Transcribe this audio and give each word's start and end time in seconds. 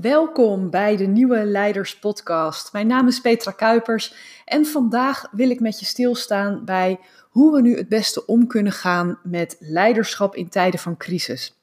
Welkom 0.00 0.70
bij 0.70 0.96
de 0.96 1.06
nieuwe 1.06 1.44
Leiders 1.44 1.98
Podcast. 1.98 2.72
Mijn 2.72 2.86
naam 2.86 3.06
is 3.06 3.20
Petra 3.20 3.50
Kuipers 3.50 4.14
en 4.44 4.66
vandaag 4.66 5.28
wil 5.30 5.50
ik 5.50 5.60
met 5.60 5.80
je 5.80 5.86
stilstaan 5.86 6.64
bij 6.64 7.00
hoe 7.30 7.54
we 7.54 7.60
nu 7.60 7.76
het 7.76 7.88
beste 7.88 8.26
om 8.26 8.46
kunnen 8.46 8.72
gaan 8.72 9.18
met 9.22 9.56
leiderschap 9.60 10.34
in 10.34 10.48
tijden 10.48 10.80
van 10.80 10.96
crisis. 10.96 11.57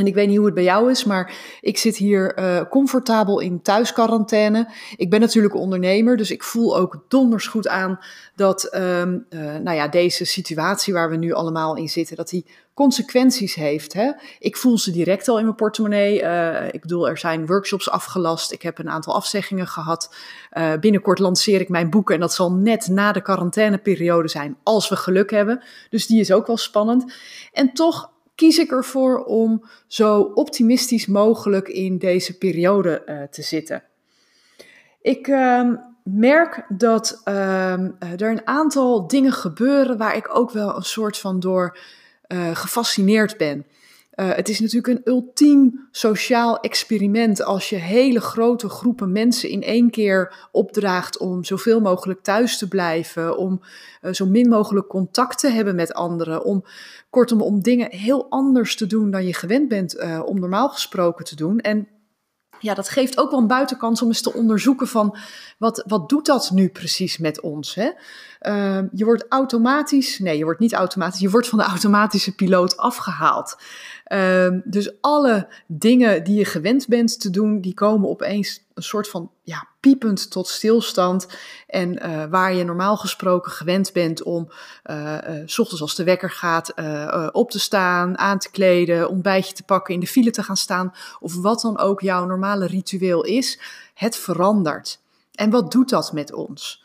En 0.00 0.06
ik 0.06 0.14
weet 0.14 0.28
niet 0.28 0.36
hoe 0.36 0.46
het 0.46 0.54
bij 0.54 0.64
jou 0.64 0.90
is, 0.90 1.04
maar 1.04 1.34
ik 1.60 1.78
zit 1.78 1.96
hier 1.96 2.38
uh, 2.38 2.60
comfortabel 2.70 3.40
in 3.40 3.62
thuisquarantaine. 3.62 4.68
Ik 4.96 5.10
ben 5.10 5.20
natuurlijk 5.20 5.54
ondernemer, 5.54 6.16
dus 6.16 6.30
ik 6.30 6.42
voel 6.42 6.76
ook 6.76 7.04
donders 7.08 7.46
goed 7.46 7.68
aan 7.68 7.98
dat 8.34 8.74
um, 8.74 9.26
uh, 9.30 9.40
nou 9.56 9.76
ja, 9.76 9.88
deze 9.88 10.24
situatie 10.24 10.92
waar 10.92 11.10
we 11.10 11.16
nu 11.16 11.32
allemaal 11.32 11.76
in 11.76 11.88
zitten, 11.88 12.16
dat 12.16 12.28
die 12.28 12.46
consequenties 12.74 13.54
heeft. 13.54 13.92
Hè? 13.92 14.12
Ik 14.38 14.56
voel 14.56 14.78
ze 14.78 14.90
direct 14.90 15.28
al 15.28 15.38
in 15.38 15.44
mijn 15.44 15.56
portemonnee. 15.56 16.22
Uh, 16.22 16.66
ik 16.72 16.80
bedoel, 16.80 17.08
er 17.08 17.18
zijn 17.18 17.46
workshops 17.46 17.90
afgelast. 17.90 18.52
Ik 18.52 18.62
heb 18.62 18.78
een 18.78 18.90
aantal 18.90 19.14
afzeggingen 19.14 19.66
gehad. 19.66 20.14
binnenkort 20.80 21.18
lanceer 21.18 21.60
ik 21.60 21.68
mijn 21.68 21.90
boek 21.90 22.10
en 22.10 22.20
dat 22.20 22.34
zal 22.34 22.52
net 22.52 22.88
na 22.88 23.12
de 23.12 23.22
quarantaineperiode 23.22 24.28
zijn, 24.28 24.56
als 24.62 24.88
we 24.88 24.96
geluk 24.96 25.30
hebben. 25.30 25.62
Dus 25.90 26.06
die 26.06 26.20
is 26.20 26.32
ook 26.32 26.46
wel 26.46 26.56
spannend. 26.56 27.12
En 27.52 27.72
toch 27.72 28.10
kies 28.40 28.58
ik 28.58 28.70
ervoor 28.70 29.24
om 29.24 29.64
zo 29.86 30.20
optimistisch 30.20 31.06
mogelijk 31.06 31.68
in 31.68 31.98
deze 31.98 32.38
periode 32.38 33.02
uh, 33.06 33.22
te 33.22 33.42
zitten. 33.42 33.82
Ik 35.02 35.26
uh, 35.26 35.70
merk 36.04 36.64
dat 36.68 37.22
uh, 37.24 37.72
er 38.00 38.30
een 38.30 38.46
aantal 38.46 39.06
dingen 39.06 39.32
gebeuren 39.32 39.96
waar 39.96 40.16
ik 40.16 40.36
ook 40.36 40.50
wel 40.50 40.76
een 40.76 40.82
soort 40.82 41.18
van 41.18 41.40
door 41.40 41.78
uh, 42.28 42.56
gefascineerd 42.56 43.36
ben. 43.36 43.66
Uh, 44.20 44.34
het 44.34 44.48
is 44.48 44.60
natuurlijk 44.60 44.96
een 44.96 45.12
ultiem 45.12 45.88
sociaal 45.90 46.60
experiment 46.60 47.42
als 47.42 47.68
je 47.68 47.76
hele 47.76 48.20
grote 48.20 48.68
groepen 48.68 49.12
mensen 49.12 49.48
in 49.48 49.62
één 49.62 49.90
keer 49.90 50.48
opdraagt 50.52 51.18
om 51.18 51.44
zoveel 51.44 51.80
mogelijk 51.80 52.22
thuis 52.22 52.58
te 52.58 52.68
blijven, 52.68 53.36
om 53.36 53.60
uh, 54.02 54.12
zo 54.12 54.26
min 54.26 54.48
mogelijk 54.48 54.86
contact 54.86 55.38
te 55.38 55.48
hebben 55.48 55.74
met 55.74 55.94
anderen, 55.94 56.44
om 56.44 56.64
kortom 57.10 57.42
om 57.42 57.60
dingen 57.60 57.90
heel 57.90 58.26
anders 58.30 58.76
te 58.76 58.86
doen 58.86 59.10
dan 59.10 59.26
je 59.26 59.34
gewend 59.34 59.68
bent 59.68 59.96
uh, 59.96 60.22
om 60.24 60.40
normaal 60.40 60.68
gesproken 60.68 61.24
te 61.24 61.36
doen. 61.36 61.58
En 61.58 61.88
ja, 62.60 62.74
dat 62.74 62.88
geeft 62.88 63.18
ook 63.18 63.30
wel 63.30 63.40
een 63.40 63.46
buitenkans 63.46 64.02
om 64.02 64.08
eens 64.08 64.22
te 64.22 64.32
onderzoeken 64.32 64.88
van 64.88 65.16
wat, 65.58 65.84
wat 65.86 66.08
doet 66.08 66.26
dat 66.26 66.50
nu 66.50 66.68
precies 66.68 67.18
met 67.18 67.40
ons? 67.40 67.74
Hè? 67.74 67.90
Uh, 68.40 68.82
je 68.92 69.04
wordt 69.04 69.26
automatisch, 69.28 70.18
nee, 70.18 70.38
je 70.38 70.44
wordt 70.44 70.60
niet 70.60 70.72
automatisch, 70.72 71.20
je 71.20 71.30
wordt 71.30 71.48
van 71.48 71.58
de 71.58 71.64
automatische 71.64 72.34
piloot 72.34 72.76
afgehaald. 72.76 73.56
Uh, 74.12 74.60
dus 74.64 75.00
alle 75.00 75.48
dingen 75.66 76.24
die 76.24 76.38
je 76.38 76.44
gewend 76.44 76.88
bent 76.88 77.20
te 77.20 77.30
doen, 77.30 77.60
die 77.60 77.74
komen 77.74 78.08
opeens 78.08 78.64
een 78.74 78.82
soort 78.82 79.08
van 79.08 79.30
ja, 79.42 79.68
piepend 79.80 80.30
tot 80.30 80.48
stilstand. 80.48 81.26
En 81.66 82.06
uh, 82.06 82.24
waar 82.24 82.54
je 82.54 82.64
normaal 82.64 82.96
gesproken 82.96 83.52
gewend 83.52 83.92
bent 83.92 84.22
om 84.22 84.50
uh, 84.90 85.18
uh, 85.28 85.42
s 85.46 85.58
ochtends 85.58 85.82
als 85.82 85.94
de 85.94 86.04
wekker 86.04 86.30
gaat 86.30 86.74
op 87.32 87.50
te 87.50 87.60
staan, 87.60 88.18
aan 88.18 88.38
te 88.38 88.50
kleden, 88.50 89.08
ontbijtje 89.08 89.54
te 89.54 89.62
pakken, 89.62 89.94
in 89.94 90.00
de 90.00 90.06
file 90.06 90.30
te 90.30 90.42
gaan 90.42 90.56
staan, 90.56 90.94
of 91.20 91.34
wat 91.34 91.60
dan 91.60 91.78
ook 91.78 92.00
jouw 92.00 92.24
normale 92.24 92.66
ritueel 92.66 93.24
is, 93.24 93.60
het 93.94 94.16
verandert. 94.16 95.00
En 95.34 95.50
wat 95.50 95.72
doet 95.72 95.88
dat 95.88 96.12
met 96.12 96.32
ons? 96.32 96.84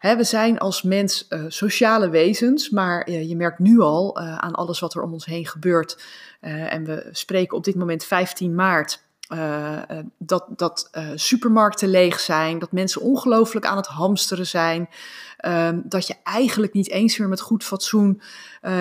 We 0.00 0.24
zijn 0.24 0.58
als 0.58 0.82
mens 0.82 1.26
uh, 1.28 1.44
sociale 1.48 2.08
wezens, 2.08 2.70
maar 2.70 3.10
je 3.10 3.36
merkt 3.36 3.58
nu 3.58 3.80
al 3.80 4.20
uh, 4.20 4.38
aan 4.38 4.54
alles 4.54 4.80
wat 4.80 4.94
er 4.94 5.02
om 5.02 5.12
ons 5.12 5.24
heen 5.24 5.46
gebeurt. 5.46 6.02
en 6.40 6.84
we 6.84 7.08
spreken 7.10 7.56
op 7.56 7.64
dit 7.64 7.74
moment 7.74 8.04
15 8.04 8.54
maart. 8.54 9.02
Dat 10.18 10.46
dat 10.56 10.90
supermarkten 11.14 11.88
leeg 11.88 12.20
zijn, 12.20 12.58
dat 12.58 12.72
mensen 12.72 13.00
ongelooflijk 13.00 13.66
aan 13.66 13.76
het 13.76 13.86
hamsteren 13.86 14.46
zijn. 14.46 14.88
Um, 15.46 15.82
dat 15.84 16.06
je 16.06 16.14
eigenlijk 16.22 16.72
niet 16.72 16.90
eens 16.90 17.18
meer 17.18 17.28
met 17.28 17.40
goed 17.40 17.64
fatsoen 17.64 18.20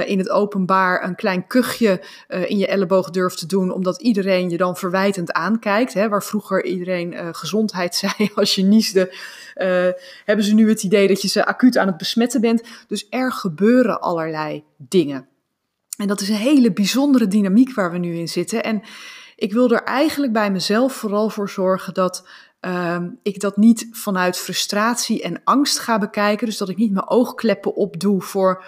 in 0.06 0.18
het 0.18 0.30
openbaar 0.30 1.04
een 1.04 1.16
klein 1.16 1.48
kuchje 1.48 2.02
in 2.28 2.58
je 2.58 2.68
elleboog 2.68 3.10
durft 3.10 3.38
te 3.38 3.46
doen, 3.46 3.72
omdat 3.72 4.02
iedereen 4.02 4.50
je 4.50 4.58
dan 4.58 4.78
verwijtend 4.78 5.32
aankijkt. 5.32 5.94
Hè, 5.94 6.10
waar 6.10 6.24
vroeger 6.24 6.66
iedereen 6.66 7.36
gezondheid 7.36 7.96
zei 8.06 8.32
als 8.36 8.56
je 8.56 8.64
niesde, 8.64 9.16
hebben 10.26 10.46
ze 10.46 10.54
nu 10.54 10.70
het 10.70 10.84
idee 10.84 11.08
dat 11.08 11.22
je 11.22 11.28
ze 11.28 11.46
acuut 11.46 11.78
aan 11.78 11.88
het 11.88 11.98
besmetten 11.98 12.42
bent. 12.42 12.64
Dus 12.88 13.08
er 13.10 13.32
gebeuren 13.32 14.02
allerlei 14.02 14.64
dingen. 14.78 15.28
En 15.98 16.08
dat 16.08 16.22
is 16.22 16.30
een 16.30 16.36
hele 16.36 16.72
bijzondere 16.72 17.28
dynamiek 17.28 17.74
waar 17.74 17.92
we 17.92 17.98
nu 17.98 18.18
in 18.18 18.28
zitten. 18.28 18.64
En 18.64 18.82
ik 19.40 19.54
wil 19.54 19.70
er 19.70 19.84
eigenlijk 19.84 20.34
bij 20.34 20.52
mezelf 20.52 20.94
vooral 20.94 21.30
voor 21.30 21.50
zorgen 21.50 21.94
dat 21.94 22.28
um, 22.62 23.20
ik 23.24 23.40
dat 23.40 23.58
niet 23.58 23.88
vanuit 23.92 24.38
frustratie 24.38 25.22
en 25.22 25.42
angst 25.44 25.80
ga 25.80 25.98
bekijken. 25.98 26.46
Dus 26.46 26.58
dat 26.58 26.70
ik 26.70 26.78
niet 26.78 26.92
mijn 26.92 27.10
oogkleppen 27.10 27.76
opdoe 27.76 28.22
voor 28.22 28.64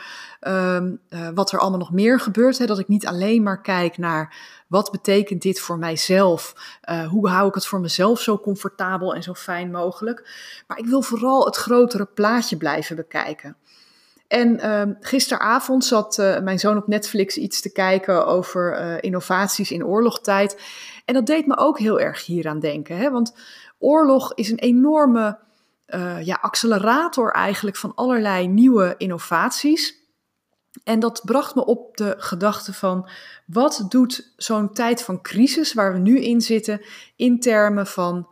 um, 0.48 1.00
uh, 1.10 1.30
wat 1.34 1.52
er 1.52 1.60
allemaal 1.60 1.80
nog 1.80 1.92
meer 1.92 2.20
gebeurt. 2.20 2.58
Hè. 2.58 2.66
Dat 2.66 2.80
ik 2.80 2.88
niet 2.88 3.08
alleen 3.08 3.44
maar 3.44 3.62
kijk 3.62 3.98
naar 3.98 4.36
wat 4.68 4.92
betekent 4.92 5.42
dit 5.42 5.60
voor 5.60 5.78
mijzelf? 5.78 6.54
Uh, 6.90 7.08
hoe 7.08 7.30
hou 7.30 7.48
ik 7.48 7.54
het 7.54 7.66
voor 7.66 7.80
mezelf 7.80 8.22
zo 8.22 8.40
comfortabel 8.40 9.16
en 9.16 9.24
zo 9.24 9.34
fijn 9.34 9.72
mogelijk? 9.72 10.30
Maar 10.68 10.78
ik 10.78 10.86
wil 10.86 11.02
vooral 11.02 11.46
het 11.46 11.56
grotere 11.56 12.06
plaatje 12.06 12.58
blijven 12.58 12.96
bekijken. 12.96 13.56
En 14.32 14.66
uh, 14.66 14.96
gisteravond 15.00 15.86
zat 15.86 16.18
uh, 16.18 16.40
mijn 16.40 16.60
zoon 16.60 16.78
op 16.78 16.88
Netflix 16.88 17.38
iets 17.38 17.62
te 17.62 17.72
kijken 17.72 18.28
over 18.28 18.82
uh, 18.82 18.98
innovaties 19.00 19.72
in 19.72 19.86
oorlogstijd. 19.86 20.62
En 21.06 21.14
dat 21.14 21.26
deed 21.26 21.46
me 21.46 21.58
ook 21.58 21.80
heel 21.80 22.00
erg 22.00 22.26
hieraan 22.26 22.60
denken. 22.60 22.98
Hè? 22.98 23.10
Want 23.12 23.36
oorlog 23.80 24.34
is 24.34 24.52
een 24.52 24.60
enorme 24.60 25.40
uh, 25.88 26.26
ja, 26.26 26.38
accelerator 26.42 27.32
eigenlijk 27.32 27.78
van 27.78 27.96
allerlei 27.96 28.48
nieuwe 28.48 28.96
innovaties. 28.98 29.96
En 30.84 31.00
dat 31.00 31.22
bracht 31.26 31.56
me 31.56 31.66
op 31.66 31.98
de 31.98 32.16
gedachte 32.18 32.74
van 32.74 33.10
wat 33.46 33.86
doet 33.90 34.34
zo'n 34.36 34.74
tijd 34.74 35.04
van 35.04 35.22
crisis 35.22 35.74
waar 35.74 35.94
we 35.94 36.00
nu 36.00 36.20
in 36.20 36.42
zitten 36.42 36.82
in 37.16 37.40
termen 37.40 37.88
van 37.88 38.28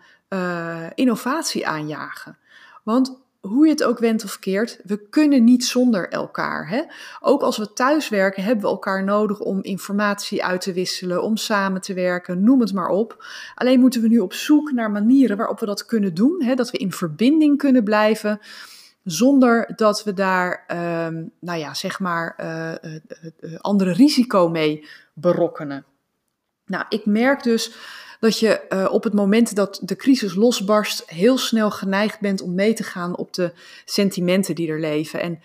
innovatie 0.95 1.67
aanjagen. 1.67 2.37
Want 2.83 3.28
hoe 3.39 3.65
je 3.65 3.71
het 3.71 3.83
ook 3.83 3.99
wendt 3.99 4.23
of 4.23 4.39
keert, 4.39 4.79
we 4.83 5.09
kunnen 5.09 5.43
niet 5.43 5.65
zonder 5.65 6.09
elkaar. 6.09 6.69
Hè? 6.69 6.81
Ook 7.19 7.41
als 7.41 7.57
we 7.57 7.73
thuiswerken, 7.73 8.43
hebben 8.43 8.63
we 8.63 8.69
elkaar 8.69 9.03
nodig 9.03 9.39
om 9.39 9.63
informatie 9.63 10.43
uit 10.45 10.61
te 10.61 10.73
wisselen, 10.73 11.23
om 11.23 11.37
samen 11.37 11.81
te 11.81 11.93
werken, 11.93 12.43
noem 12.43 12.59
het 12.59 12.73
maar 12.73 12.89
op. 12.89 13.25
Alleen 13.55 13.79
moeten 13.79 14.01
we 14.01 14.07
nu 14.07 14.19
op 14.19 14.33
zoek 14.33 14.71
naar 14.71 14.91
manieren 14.91 15.37
waarop 15.37 15.59
we 15.59 15.65
dat 15.65 15.85
kunnen 15.85 16.13
doen, 16.13 16.43
hè? 16.43 16.55
dat 16.55 16.71
we 16.71 16.77
in 16.77 16.91
verbinding 16.91 17.57
kunnen 17.57 17.83
blijven, 17.83 18.39
zonder 19.03 19.71
dat 19.75 20.03
we 20.03 20.13
daar, 20.13 20.65
uh, 20.71 20.77
nou 21.39 21.59
ja, 21.59 21.73
zeg 21.73 21.99
maar, 21.99 22.35
uh, 22.41 22.91
uh, 23.39 23.59
andere 23.59 23.91
risico 23.91 24.49
mee 24.49 24.87
berokkenen. 25.13 25.85
Nou, 26.65 26.85
ik 26.89 27.05
merk 27.05 27.43
dus 27.43 27.71
dat 28.19 28.39
je 28.39 28.58
uh, 28.69 28.87
op 28.91 29.03
het 29.03 29.13
moment 29.13 29.55
dat 29.55 29.79
de 29.83 29.95
crisis 29.95 30.35
losbarst 30.35 31.03
heel 31.05 31.37
snel 31.37 31.71
geneigd 31.71 32.19
bent 32.19 32.41
om 32.41 32.55
mee 32.55 32.73
te 32.73 32.83
gaan 32.83 33.17
op 33.17 33.33
de 33.33 33.51
sentimenten 33.85 34.55
die 34.55 34.69
er 34.69 34.79
leven. 34.79 35.21
En 35.21 35.39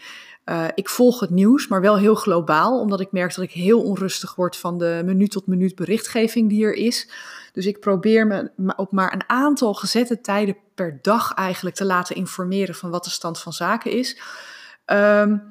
uh, 0.46 0.64
ik 0.74 0.88
volg 0.88 1.20
het 1.20 1.30
nieuws, 1.30 1.68
maar 1.68 1.80
wel 1.80 1.98
heel 1.98 2.14
globaal, 2.14 2.80
omdat 2.80 3.00
ik 3.00 3.12
merk 3.12 3.34
dat 3.34 3.44
ik 3.44 3.50
heel 3.50 3.82
onrustig 3.82 4.34
word 4.34 4.56
van 4.56 4.78
de 4.78 5.02
minuut 5.04 5.30
tot 5.30 5.46
minuut 5.46 5.74
berichtgeving 5.74 6.48
die 6.48 6.64
er 6.64 6.74
is. 6.74 7.08
Dus 7.52 7.66
ik 7.66 7.80
probeer 7.80 8.26
me 8.56 8.76
op 8.76 8.92
maar 8.92 9.12
een 9.12 9.28
aantal 9.28 9.74
gezette 9.74 10.20
tijden 10.20 10.56
per 10.74 10.98
dag 11.02 11.34
eigenlijk 11.34 11.76
te 11.76 11.84
laten 11.84 12.16
informeren 12.16 12.74
van 12.74 12.90
wat 12.90 13.04
de 13.04 13.10
stand 13.10 13.40
van 13.40 13.52
zaken 13.52 13.90
is. 13.90 14.18
Um, 14.86 15.42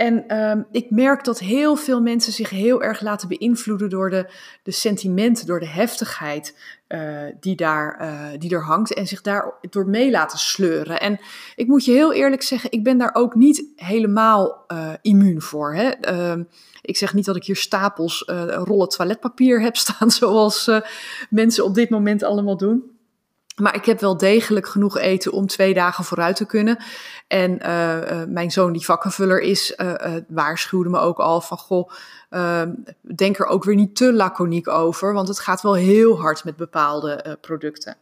en 0.00 0.38
um, 0.38 0.66
ik 0.70 0.90
merk 0.90 1.24
dat 1.24 1.38
heel 1.38 1.76
veel 1.76 2.00
mensen 2.00 2.32
zich 2.32 2.50
heel 2.50 2.82
erg 2.82 3.00
laten 3.00 3.28
beïnvloeden 3.28 3.90
door 3.90 4.10
de, 4.10 4.30
de 4.62 4.70
sentimenten, 4.70 5.46
door 5.46 5.60
de 5.60 5.66
heftigheid 5.66 6.56
uh, 6.88 7.22
die, 7.40 7.56
daar, 7.56 7.98
uh, 8.02 8.38
die 8.38 8.54
er 8.54 8.64
hangt 8.64 8.94
en 8.94 9.06
zich 9.06 9.20
daar 9.20 9.54
door 9.70 9.88
mee 9.88 10.10
laten 10.10 10.38
sleuren. 10.38 11.00
En 11.00 11.20
ik 11.56 11.66
moet 11.66 11.84
je 11.84 11.92
heel 11.92 12.12
eerlijk 12.12 12.42
zeggen, 12.42 12.70
ik 12.72 12.84
ben 12.84 12.98
daar 12.98 13.14
ook 13.14 13.34
niet 13.34 13.64
helemaal 13.76 14.64
uh, 14.72 14.92
immuun 15.02 15.40
voor. 15.40 15.74
Hè? 15.74 16.12
Uh, 16.12 16.44
ik 16.82 16.96
zeg 16.96 17.14
niet 17.14 17.24
dat 17.24 17.36
ik 17.36 17.44
hier 17.44 17.56
stapels 17.56 18.24
rollen 18.46 18.88
toiletpapier 18.88 19.60
heb 19.60 19.76
staan, 19.86 20.10
zoals 20.10 20.70
mensen 21.30 21.64
op 21.64 21.74
dit 21.74 21.90
moment 21.90 22.22
allemaal 22.22 22.56
doen. 22.56 22.99
Maar 23.56 23.74
ik 23.74 23.84
heb 23.84 24.00
wel 24.00 24.16
degelijk 24.16 24.68
genoeg 24.68 24.98
eten 24.98 25.32
om 25.32 25.46
twee 25.46 25.74
dagen 25.74 26.04
vooruit 26.04 26.36
te 26.36 26.46
kunnen. 26.46 26.78
En 27.26 27.50
uh, 27.62 28.22
mijn 28.28 28.50
zoon, 28.50 28.72
die 28.72 28.84
vakkenvuller 28.84 29.40
is, 29.40 29.74
uh, 29.76 30.16
waarschuwde 30.28 30.88
me 30.88 30.98
ook 30.98 31.18
al 31.18 31.40
van: 31.40 31.58
Goh, 31.58 31.90
ehm, 32.30 32.72
denk 33.16 33.38
er 33.38 33.46
ook 33.46 33.64
weer 33.64 33.74
niet 33.74 33.96
te 33.96 34.12
laconiek 34.12 34.68
over, 34.68 35.12
want 35.12 35.28
het 35.28 35.38
gaat 35.38 35.62
wel 35.62 35.74
heel 35.74 36.20
hard 36.20 36.44
met 36.44 36.56
bepaalde 36.56 37.38
producten. 37.40 37.96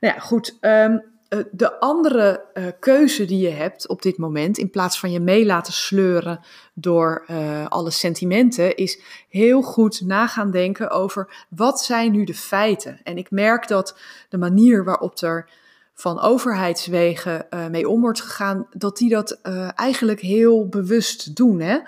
Nou 0.00 0.14
ja, 0.14 0.20
goed. 0.20 0.58
Um, 0.60 1.13
de 1.52 1.80
andere 1.80 2.44
uh, 2.54 2.64
keuze 2.80 3.24
die 3.24 3.38
je 3.38 3.50
hebt 3.50 3.88
op 3.88 4.02
dit 4.02 4.18
moment, 4.18 4.58
in 4.58 4.70
plaats 4.70 4.98
van 4.98 5.10
je 5.10 5.20
mee 5.20 5.46
laten 5.46 5.72
sleuren 5.72 6.40
door 6.74 7.24
uh, 7.30 7.66
alle 7.66 7.90
sentimenten, 7.90 8.76
is 8.76 9.00
heel 9.28 9.62
goed 9.62 10.00
nagaan 10.00 10.50
denken 10.50 10.90
over 10.90 11.46
wat 11.48 11.80
zijn 11.80 12.12
nu 12.12 12.24
de 12.24 12.34
feiten. 12.34 13.00
En 13.02 13.18
ik 13.18 13.30
merk 13.30 13.68
dat 13.68 13.98
de 14.28 14.38
manier 14.38 14.84
waarop 14.84 15.20
er 15.20 15.50
van 15.94 16.20
overheidswegen 16.20 17.46
mee 17.70 17.88
om 17.88 18.00
wordt 18.00 18.20
gegaan, 18.20 18.66
dat 18.72 18.96
die 18.96 19.08
dat 19.08 19.40
eigenlijk 19.74 20.20
heel 20.20 20.68
bewust 20.68 21.36
doen. 21.36 21.60
Hè? 21.60 21.78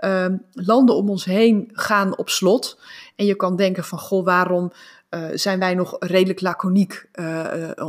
Uh, 0.00 0.36
landen 0.52 0.94
om 0.94 1.10
ons 1.10 1.24
heen 1.24 1.70
gaan 1.72 2.16
op 2.16 2.28
slot. 2.28 2.78
En 3.16 3.26
je 3.26 3.34
kan 3.34 3.56
denken 3.56 3.84
van, 3.84 3.98
goh, 3.98 4.24
waarom 4.24 4.72
zijn 5.32 5.58
wij 5.58 5.74
nog 5.74 5.96
redelijk 5.98 6.40
laconiek, 6.40 7.08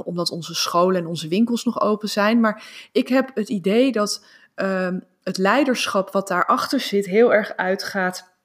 omdat 0.04 0.32
onze 0.32 0.56
scholen 0.56 1.02
en 1.02 1.08
onze 1.08 1.28
winkels 1.28 1.64
nog 1.64 1.82
open 1.82 2.10
zijn. 2.10 2.40
Maar 2.40 2.64
ik 2.92 3.08
heb 3.08 3.32
het 3.34 3.50
idee 3.50 3.92
dat 3.92 4.26
ehm, 4.56 5.00
het 5.24 5.38
leiderschap 5.38 6.12
wat 6.12 6.28
daarachter 6.28 6.80
zit 6.80 7.06
heel 7.06 7.34
erg 7.34 7.56
uitgaat 7.56 8.37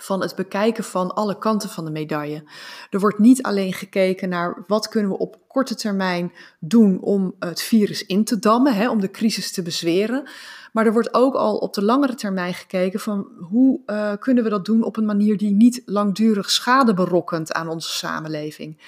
van 0.00 0.20
het 0.20 0.34
bekijken 0.34 0.84
van 0.84 1.14
alle 1.14 1.38
kanten 1.38 1.68
van 1.68 1.84
de 1.84 1.90
medaille. 1.90 2.44
Er 2.90 3.00
wordt 3.00 3.18
niet 3.18 3.42
alleen 3.42 3.72
gekeken 3.72 4.28
naar 4.28 4.64
wat 4.66 4.88
kunnen 4.88 5.10
we 5.10 5.18
op 5.18 5.38
korte 5.48 5.74
termijn 5.74 6.32
doen 6.58 7.00
om 7.00 7.34
het 7.38 7.62
virus 7.62 8.06
in 8.06 8.24
te 8.24 8.38
dammen, 8.38 8.74
hè, 8.74 8.90
om 8.90 9.00
de 9.00 9.10
crisis 9.10 9.52
te 9.52 9.62
bezweren. 9.62 10.28
Maar 10.72 10.86
er 10.86 10.92
wordt 10.92 11.14
ook 11.14 11.34
al 11.34 11.56
op 11.56 11.74
de 11.74 11.84
langere 11.84 12.14
termijn 12.14 12.54
gekeken 12.54 13.00
van 13.00 13.26
hoe 13.50 13.80
uh, 13.86 14.12
kunnen 14.18 14.44
we 14.44 14.50
dat 14.50 14.64
doen 14.64 14.82
op 14.82 14.96
een 14.96 15.04
manier 15.04 15.36
die 15.36 15.52
niet 15.52 15.82
langdurig 15.84 16.50
schade 16.50 16.94
berokkent 16.94 17.52
aan 17.52 17.68
onze 17.68 17.90
samenleving. 17.90 18.80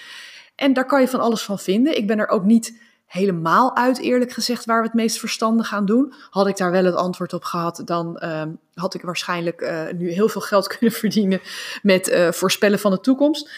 En 0.55 0.73
daar 0.73 0.87
kan 0.87 1.01
je 1.01 1.09
van 1.09 1.21
alles 1.21 1.43
van 1.43 1.59
vinden. 1.59 1.97
Ik 1.97 2.07
ben 2.07 2.19
er 2.19 2.29
ook 2.29 2.45
niet 2.45 2.81
helemaal 3.15 3.77
uit, 3.77 3.99
eerlijk 3.99 4.33
gezegd, 4.33 4.65
waar 4.65 4.81
we 4.81 4.87
het 4.87 4.95
meest 4.95 5.19
verstandig 5.19 5.69
gaan 5.69 5.87
doen. 5.87 6.13
Had 6.31 6.47
ik 6.47 6.57
daar 6.57 6.71
wel 6.71 6.85
het 6.85 6.95
antwoord 6.95 7.33
op 7.33 7.45
gehad, 7.45 7.83
dan 7.85 8.21
uh, 8.25 8.43
had 8.75 8.95
ik 8.95 9.03
waarschijnlijk 9.03 9.61
uh, 9.61 9.83
nu 9.97 10.11
heel 10.11 10.29
veel 10.29 10.41
geld 10.41 10.67
kunnen 10.77 10.95
verdienen 10.95 11.41
met 11.83 12.09
uh, 12.09 12.33
voorspellen 12.33 12.79
van 12.79 12.91
de 12.91 13.01
toekomst. 13.01 13.51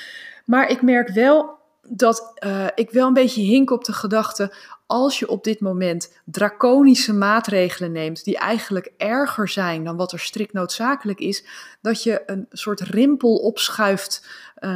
Maar 0.44 0.68
ik 0.70 0.82
merk 0.82 1.08
wel 1.08 1.54
dat 1.88 2.32
ik 2.74 2.90
wel 2.90 3.06
een 3.06 3.12
beetje 3.12 3.42
hink 3.42 3.70
op 3.70 3.84
de 3.84 3.92
gedachte, 3.92 4.54
als 4.86 5.18
je 5.18 5.28
op 5.28 5.44
dit 5.44 5.60
moment 5.60 6.18
draconische 6.24 7.12
maatregelen 7.12 7.92
neemt, 7.92 8.24
die 8.24 8.38
eigenlijk 8.38 8.92
erger 8.96 9.48
zijn 9.48 9.84
dan 9.84 9.96
wat 9.96 10.12
er 10.12 10.18
strikt 10.18 10.52
noodzakelijk 10.52 11.18
is, 11.18 11.44
dat 11.80 12.02
je 12.02 12.22
een 12.26 12.46
soort 12.50 12.80
rimpel 12.80 13.36
opschuift 13.36 14.26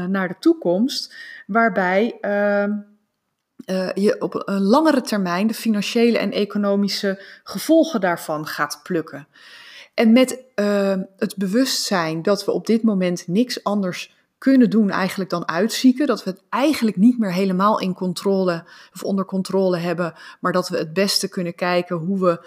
naar 0.09 0.29
de 0.29 0.37
toekomst, 0.39 1.15
waarbij 1.47 2.19
ehm, 2.21 2.71
uh, 3.71 3.93
je 3.95 4.21
op 4.21 4.43
een 4.45 4.63
langere 4.63 5.01
termijn 5.01 5.47
de 5.47 5.55
financiële 5.55 6.19
en 6.19 6.33
economische 6.33 7.23
gevolgen 7.45 8.01
daarvan 8.01 8.47
gaat 8.47 8.81
plukken. 8.83 9.27
En 9.95 10.13
met 10.13 10.39
uh, 10.55 10.97
het 11.17 11.37
bewustzijn 11.37 12.23
dat 12.23 12.45
we 12.45 12.53
op 12.53 12.67
dit 12.67 12.83
moment 12.83 13.27
niks 13.27 13.65
anders 13.65 14.15
kunnen 14.39 14.71
doen 14.71 14.91
eigenlijk 14.91 15.31
dan 15.31 15.49
uitzieken, 15.49 16.07
dat 16.07 16.25
we 16.25 16.31
het 16.31 16.41
eigenlijk 16.49 16.97
niet 16.97 17.19
meer 17.19 17.33
helemaal 17.33 17.81
in 17.81 17.95
controle 17.95 18.65
of 18.95 19.03
onder 19.03 19.25
controle 19.25 19.77
hebben, 19.77 20.15
maar 20.41 20.53
dat 20.53 20.69
we 20.69 20.77
het 20.77 20.93
beste 20.93 21.29
kunnen 21.29 21.55
kijken 21.55 21.97
hoe 21.97 22.21
we 22.21 22.41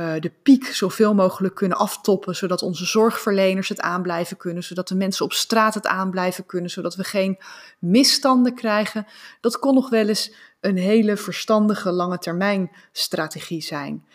uh, 0.00 0.12
de 0.20 0.32
piek 0.42 0.66
zoveel 0.66 1.14
mogelijk 1.14 1.54
kunnen 1.54 1.78
aftoppen, 1.78 2.36
zodat 2.36 2.62
onze 2.62 2.84
zorgverleners 2.84 3.68
het 3.68 3.80
aanblijven 3.80 4.36
kunnen, 4.36 4.62
zodat 4.62 4.88
de 4.88 4.94
mensen 4.94 5.24
op 5.24 5.32
straat 5.32 5.74
het 5.74 5.86
aanblijven 5.86 6.46
kunnen, 6.46 6.70
zodat 6.70 6.94
we 6.94 7.04
geen 7.04 7.38
misstanden 7.78 8.54
krijgen. 8.54 9.06
Dat 9.40 9.58
kon 9.58 9.74
nog 9.74 9.90
wel 9.90 10.08
eens 10.08 10.34
een 10.60 10.76
hele 10.76 11.16
verstandige 11.16 11.90
lange 11.90 12.18
termijn 12.18 12.70
strategie 12.92 13.62
zijn. 13.62 14.06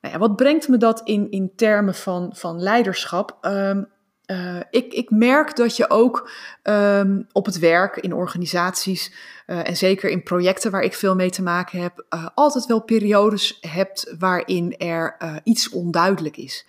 Nou 0.00 0.18
wat 0.18 0.36
brengt 0.36 0.68
me 0.68 0.76
dat 0.76 1.00
in, 1.04 1.30
in 1.30 1.52
termen 1.56 1.94
van, 1.94 2.30
van 2.34 2.62
leiderschap? 2.62 3.38
Um, 3.42 3.88
uh, 4.32 4.60
ik, 4.70 4.92
ik, 4.92 5.10
merk 5.10 5.56
dat 5.56 5.76
je 5.76 5.90
ook 5.90 6.30
um, 6.62 7.26
op 7.32 7.46
het 7.46 7.58
werk, 7.58 7.96
in 7.96 8.14
organisaties 8.14 9.12
uh, 9.46 9.68
en 9.68 9.76
zeker 9.76 10.10
in 10.10 10.22
projecten 10.22 10.70
waar 10.70 10.82
ik 10.82 10.94
veel 10.94 11.14
mee 11.14 11.30
te 11.30 11.42
maken 11.42 11.80
heb, 11.80 12.04
uh, 12.14 12.26
altijd 12.34 12.66
wel 12.66 12.82
periodes 12.82 13.58
hebt 13.60 14.14
waarin 14.18 14.76
er 14.76 15.16
iets 15.44 15.68
onduidelijk 15.68 16.36
is. 16.36 16.66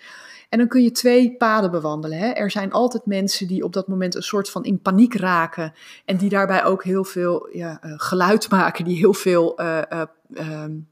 En 0.49 0.59
dan 0.59 0.67
kun 0.67 0.83
je 0.83 0.91
twee 0.91 1.35
paden 1.37 1.71
bewandelen. 1.71 2.17
Hè. 2.17 2.29
Er 2.29 2.51
zijn 2.51 2.71
altijd 2.71 3.05
mensen 3.05 3.47
die 3.47 3.63
op 3.63 3.73
dat 3.73 3.87
moment 3.87 4.15
een 4.15 4.21
soort 4.21 4.49
van 4.49 4.63
in 4.63 4.81
paniek 4.81 5.15
raken. 5.15 5.73
En 6.05 6.17
die 6.17 6.29
daarbij 6.29 6.63
ook 6.63 6.83
heel 6.83 7.03
veel 7.03 7.49
ja, 7.51 7.79
geluid 7.81 8.49
maken, 8.49 8.85
die 8.85 8.97
heel 8.97 9.13
veel, 9.13 9.61
uh, 9.61 10.03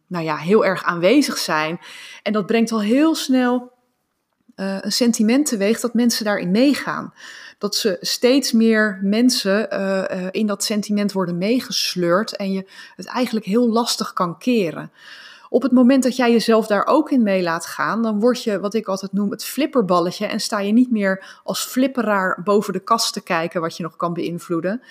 nou 0.08 0.26
ja, 0.26 0.36
heel 0.36 0.66
erg 0.66 0.84
aanwezig 0.84 1.38
zijn. 1.38 1.80
En 2.24 2.34
dat 2.34 2.46
brengt 2.46 2.72
al 2.72 2.82
heel 2.82 3.16
snel 3.16 3.72
een 4.62 4.92
sentiment 4.92 5.46
teweeg 5.46 5.80
dat 5.80 5.94
mensen 5.94 6.26
daarin 6.26 6.52
meegaan. 6.52 7.14
Dat 7.58 7.76
ze 7.76 7.98
steeds 8.02 8.52
meer 8.52 9.00
mensen 9.02 9.70
in 10.32 10.48
dat 10.48 10.64
sentiment 10.64 11.12
worden 11.12 11.38
meegesleurd 11.38 12.36
en 12.36 12.52
je 12.52 12.66
het 12.96 13.06
eigenlijk 13.06 13.46
heel 13.46 13.70
lastig 13.70 14.14
kan 14.14 14.38
keren. 14.38 14.92
Op 15.50 15.62
het 15.62 15.72
moment 15.72 16.04
dat 16.04 16.16
jij 16.16 16.32
jezelf 16.32 16.68
daar 16.68 16.86
ook 16.86 17.12
in 17.12 17.24
mee 17.24 17.44
laat 17.44 17.66
gaan, 17.66 18.02
dan 18.02 18.20
word 18.20 18.44
je 18.44 18.60
wat 18.60 18.74
ik 18.74 18.88
altijd 18.88 19.14
noem 19.14 19.32
het 19.32 19.44
flipperballetje 19.44 20.26
en 20.26 20.40
sta 20.40 20.60
je 20.60 20.72
niet 20.72 20.92
meer 20.92 21.40
als 21.44 21.66
flipperaar 21.66 22.42
boven 22.44 22.74
de 22.74 22.80
kast 22.80 23.14
te 23.14 23.22
kijken 23.22 23.62
wat 23.62 23.78
je 23.78 23.84
nog 23.84 23.96
kan 23.96 24.14
beïnvloeden. 24.14 24.82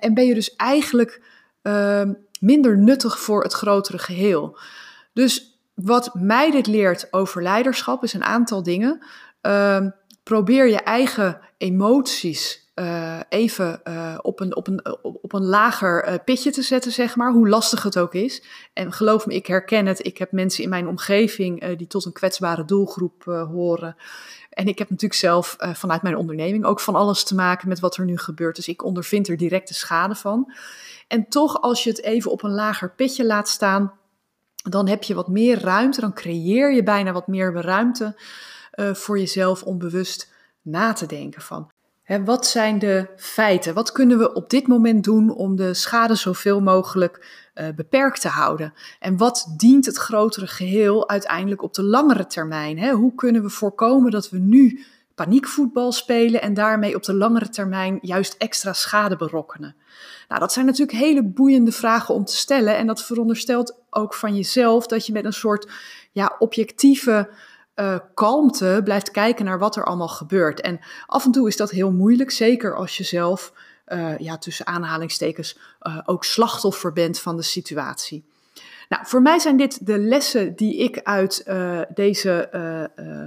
En 0.00 0.14
ben 0.14 0.26
je 0.26 0.34
dus 0.34 0.56
eigenlijk 0.56 1.22
uh, 1.62 2.02
minder 2.40 2.78
nuttig 2.78 3.18
voor 3.18 3.42
het 3.42 3.52
grotere 3.52 3.98
geheel. 3.98 4.58
Dus 5.12 5.51
wat 5.74 6.14
mij 6.14 6.50
dit 6.50 6.66
leert 6.66 7.12
over 7.12 7.42
leiderschap 7.42 8.02
is 8.02 8.12
een 8.12 8.24
aantal 8.24 8.62
dingen. 8.62 9.06
Uh, 9.42 9.86
probeer 10.22 10.68
je 10.68 10.80
eigen 10.80 11.40
emoties 11.58 12.62
uh, 12.74 13.20
even 13.28 13.80
uh, 13.88 14.18
op, 14.22 14.40
een, 14.40 14.56
op, 14.56 14.66
een, 14.66 15.02
op 15.02 15.32
een 15.32 15.44
lager 15.44 16.08
uh, 16.08 16.14
pitje 16.24 16.50
te 16.50 16.62
zetten, 16.62 16.92
zeg 16.92 17.16
maar, 17.16 17.32
hoe 17.32 17.48
lastig 17.48 17.82
het 17.82 17.98
ook 17.98 18.14
is. 18.14 18.44
En 18.72 18.92
geloof 18.92 19.26
me, 19.26 19.34
ik 19.34 19.46
herken 19.46 19.86
het. 19.86 20.06
Ik 20.06 20.18
heb 20.18 20.32
mensen 20.32 20.62
in 20.62 20.68
mijn 20.68 20.88
omgeving 20.88 21.76
die 21.76 21.86
tot 21.86 22.04
een 22.04 22.12
kwetsbare 22.12 22.64
doelgroep 22.64 23.24
horen. 23.24 23.96
En 24.50 24.66
ik 24.66 24.78
heb 24.78 24.90
natuurlijk 24.90 25.20
zelf 25.20 25.56
vanuit 25.58 26.02
mijn 26.02 26.16
onderneming 26.16 26.64
ook 26.64 26.80
van 26.80 26.94
alles 26.94 27.24
te 27.24 27.34
maken 27.34 27.68
met 27.68 27.80
wat 27.80 27.96
er 27.96 28.04
nu 28.04 28.18
gebeurt. 28.18 28.56
Dus 28.56 28.68
ik 28.68 28.84
ondervind 28.84 29.28
er 29.28 29.36
directe 29.36 29.74
schade 29.74 30.14
van. 30.14 30.52
En 31.08 31.28
toch, 31.28 31.60
als 31.60 31.84
je 31.84 31.90
het 31.90 32.02
even 32.02 32.30
op 32.30 32.42
een 32.42 32.54
lager 32.54 32.90
pitje 32.90 33.26
laat 33.26 33.48
staan, 33.48 33.92
dan 34.62 34.88
heb 34.88 35.02
je 35.02 35.14
wat 35.14 35.28
meer 35.28 35.60
ruimte. 35.60 36.00
Dan 36.00 36.14
creëer 36.14 36.72
je 36.72 36.82
bijna 36.82 37.12
wat 37.12 37.26
meer 37.26 37.52
ruimte 37.52 38.20
voor 38.92 39.18
jezelf 39.18 39.62
om 39.62 39.78
bewust 39.78 40.32
na 40.62 40.92
te 40.92 41.06
denken 41.06 41.42
van 41.42 41.70
wat 42.20 42.46
zijn 42.46 42.78
de 42.78 43.08
feiten? 43.16 43.74
Wat 43.74 43.92
kunnen 43.92 44.18
we 44.18 44.32
op 44.32 44.50
dit 44.50 44.66
moment 44.66 45.04
doen 45.04 45.30
om 45.34 45.56
de 45.56 45.74
schade 45.74 46.14
zoveel 46.14 46.60
mogelijk 46.60 47.26
uh, 47.54 47.66
beperkt 47.76 48.20
te 48.20 48.28
houden? 48.28 48.72
En 49.00 49.16
wat 49.16 49.54
dient 49.56 49.86
het 49.86 49.96
grotere 49.96 50.46
geheel 50.46 51.08
uiteindelijk 51.08 51.62
op 51.62 51.74
de 51.74 51.82
langere 51.82 52.26
termijn? 52.26 52.78
Hè? 52.78 52.90
Hoe 52.90 53.14
kunnen 53.14 53.42
we 53.42 53.48
voorkomen 53.48 54.10
dat 54.10 54.30
we 54.30 54.38
nu 54.38 54.84
paniekvoetbal 55.14 55.92
spelen 55.92 56.42
en 56.42 56.54
daarmee 56.54 56.94
op 56.94 57.02
de 57.02 57.14
langere 57.14 57.48
termijn 57.48 57.98
juist 58.00 58.34
extra 58.38 58.72
schade 58.72 59.16
berokkenen? 59.16 59.76
Nou, 60.28 60.40
dat 60.40 60.52
zijn 60.52 60.66
natuurlijk 60.66 60.98
hele 60.98 61.24
boeiende 61.24 61.72
vragen 61.72 62.14
om 62.14 62.24
te 62.24 62.36
stellen 62.36 62.76
en 62.76 62.86
dat 62.86 63.04
veronderstelt 63.04 63.81
ook 63.94 64.14
van 64.14 64.36
jezelf 64.36 64.86
dat 64.86 65.06
je 65.06 65.12
met 65.12 65.24
een 65.24 65.32
soort 65.32 65.70
ja, 66.12 66.36
objectieve 66.38 67.28
uh, 67.76 67.98
kalmte 68.14 68.80
blijft 68.84 69.10
kijken 69.10 69.44
naar 69.44 69.58
wat 69.58 69.76
er 69.76 69.84
allemaal 69.84 70.08
gebeurt. 70.08 70.60
En 70.60 70.80
af 71.06 71.24
en 71.24 71.32
toe 71.32 71.48
is 71.48 71.56
dat 71.56 71.70
heel 71.70 71.92
moeilijk, 71.92 72.30
zeker 72.30 72.76
als 72.76 72.96
je 72.96 73.04
zelf, 73.04 73.52
uh, 73.86 74.18
ja, 74.18 74.38
tussen 74.38 74.66
aanhalingstekens, 74.66 75.58
uh, 75.82 75.98
ook 76.04 76.24
slachtoffer 76.24 76.92
bent 76.92 77.20
van 77.20 77.36
de 77.36 77.42
situatie. 77.42 78.24
Nou, 78.88 79.06
voor 79.06 79.22
mij 79.22 79.38
zijn 79.38 79.56
dit 79.56 79.86
de 79.86 79.98
lessen 79.98 80.56
die 80.56 80.76
ik 80.76 81.00
uit 81.02 81.44
deze 81.94 82.48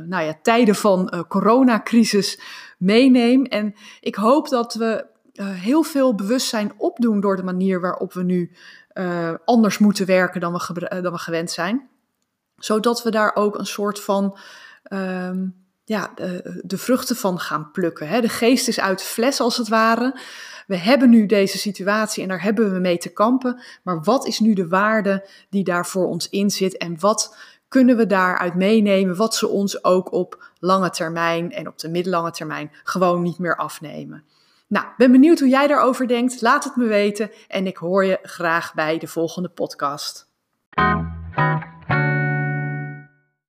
nou 0.07 0.23
ja, 0.23 0.37
tijden 0.41 0.75
van 0.75 1.25
coronacrisis 1.27 2.39
meeneem. 2.77 3.45
En 3.45 3.75
ik 3.99 4.15
hoop 4.15 4.49
dat 4.49 4.73
we 4.73 5.05
heel 5.41 5.83
veel 5.83 6.15
bewustzijn 6.15 6.73
opdoen 6.77 7.19
door 7.19 7.35
de 7.35 7.43
manier 7.43 7.81
waarop 7.81 8.13
we 8.13 8.23
nu 8.23 8.51
anders 9.45 9.77
moeten 9.77 10.05
werken 10.05 10.41
dan 10.41 10.53
we, 10.53 10.99
dan 11.01 11.11
we 11.11 11.17
gewend 11.17 11.51
zijn 11.51 11.89
zodat 12.57 13.03
we 13.03 13.11
daar 13.11 13.35
ook 13.35 13.57
een 13.57 13.65
soort 13.65 14.01
van 14.01 14.37
um, 14.89 15.55
ja, 15.83 16.11
de, 16.15 16.61
de, 16.63 16.77
vruchten 16.77 17.15
van 17.15 17.39
gaan 17.39 17.71
plukken. 17.71 18.07
Hè. 18.07 18.21
De 18.21 18.29
geest 18.29 18.67
is 18.67 18.79
uit 18.79 18.99
de 18.99 19.05
fles 19.05 19.39
als 19.39 19.57
het 19.57 19.67
ware. 19.67 20.19
We 20.67 20.77
hebben 20.77 21.09
nu 21.09 21.25
deze 21.25 21.57
situatie 21.57 22.23
en 22.23 22.29
daar 22.29 22.43
hebben 22.43 22.73
we 22.73 22.79
mee 22.79 22.97
te 22.97 23.13
kampen. 23.13 23.61
Maar 23.83 24.03
wat 24.03 24.27
is 24.27 24.39
nu 24.39 24.53
de 24.53 24.67
waarde 24.67 25.27
die 25.49 25.63
daar 25.63 25.85
voor 25.85 26.07
ons 26.07 26.29
in 26.29 26.49
zit 26.49 26.77
en 26.77 26.99
wat 26.99 27.37
kunnen 27.67 27.97
we 27.97 28.05
daaruit 28.05 28.55
meenemen, 28.55 29.15
wat 29.15 29.35
ze 29.35 29.47
ons 29.47 29.83
ook 29.83 30.11
op 30.11 30.51
lange 30.59 30.89
termijn 30.89 31.51
en 31.51 31.67
op 31.67 31.77
de 31.77 31.89
middellange 31.89 32.31
termijn 32.31 32.71
gewoon 32.83 33.21
niet 33.21 33.37
meer 33.37 33.55
afnemen. 33.55 34.23
Nou, 34.67 34.85
ben 34.97 35.11
benieuwd 35.11 35.39
hoe 35.39 35.49
jij 35.49 35.67
daarover 35.67 36.07
denkt. 36.07 36.41
Laat 36.41 36.63
het 36.63 36.75
me 36.75 36.85
weten 36.85 37.31
en 37.47 37.67
ik 37.67 37.77
hoor 37.77 38.05
je 38.05 38.19
graag 38.21 38.73
bij 38.73 38.97
de 38.97 39.07
volgende 39.07 39.49
podcast. 39.49 40.33